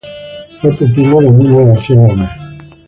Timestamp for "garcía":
1.67-1.95